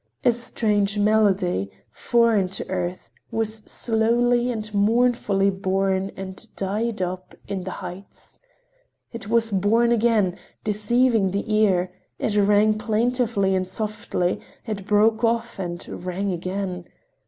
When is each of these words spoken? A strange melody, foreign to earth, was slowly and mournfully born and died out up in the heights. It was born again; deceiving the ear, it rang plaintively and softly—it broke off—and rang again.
A 0.25 0.31
strange 0.31 0.97
melody, 0.97 1.69
foreign 1.91 2.49
to 2.57 2.67
earth, 2.71 3.11
was 3.29 3.57
slowly 3.71 4.49
and 4.51 4.73
mournfully 4.73 5.51
born 5.51 6.11
and 6.17 6.47
died 6.55 7.03
out 7.03 7.11
up 7.19 7.35
in 7.47 7.65
the 7.65 7.69
heights. 7.85 8.39
It 9.11 9.27
was 9.27 9.51
born 9.51 9.91
again; 9.91 10.39
deceiving 10.63 11.29
the 11.29 11.53
ear, 11.53 11.91
it 12.17 12.35
rang 12.35 12.79
plaintively 12.79 13.53
and 13.53 13.67
softly—it 13.67 14.87
broke 14.87 15.23
off—and 15.23 15.87
rang 16.03 16.31
again. 16.31 16.85